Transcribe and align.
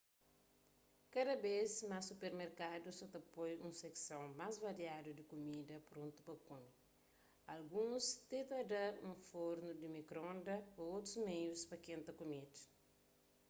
kada 1.15 1.33
bês 1.43 1.73
más 1.89 2.05
supermerkadus 2.11 2.95
sa 2.97 3.05
ta 3.13 3.19
poi 3.35 3.53
un 3.65 3.71
sekson 3.83 4.25
más 4.39 4.55
variadu 4.67 5.09
di 5.15 5.23
kumida 5.31 5.75
prontu 5.91 6.19
pa 6.27 6.35
kume 6.47 6.71
alguns 7.55 8.05
ti 8.27 8.39
ta 8.49 8.59
da 8.71 8.85
un 9.09 9.15
fornu 9.29 9.69
di 9.81 9.87
mikronda 9.97 10.55
ô 10.81 10.81
otus 10.97 11.13
meius 11.27 11.61
pa 11.69 11.75
kenta 11.87 12.11
kumida 12.19 12.59